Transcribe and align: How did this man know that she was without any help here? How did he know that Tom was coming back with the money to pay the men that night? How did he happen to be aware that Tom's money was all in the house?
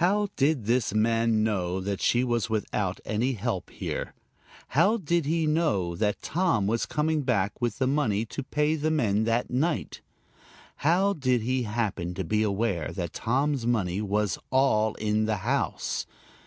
How 0.00 0.28
did 0.34 0.64
this 0.64 0.94
man 0.94 1.44
know 1.44 1.78
that 1.80 2.00
she 2.00 2.24
was 2.24 2.48
without 2.48 3.00
any 3.04 3.34
help 3.34 3.68
here? 3.68 4.14
How 4.68 4.96
did 4.96 5.26
he 5.26 5.46
know 5.46 5.94
that 5.94 6.22
Tom 6.22 6.66
was 6.66 6.86
coming 6.86 7.20
back 7.20 7.60
with 7.60 7.76
the 7.76 7.86
money 7.86 8.24
to 8.24 8.42
pay 8.42 8.76
the 8.76 8.90
men 8.90 9.24
that 9.24 9.50
night? 9.50 10.00
How 10.76 11.12
did 11.12 11.42
he 11.42 11.64
happen 11.64 12.14
to 12.14 12.24
be 12.24 12.42
aware 12.42 12.92
that 12.92 13.12
Tom's 13.12 13.66
money 13.66 14.00
was 14.00 14.38
all 14.50 14.94
in 14.94 15.26
the 15.26 15.36
house? 15.44 16.06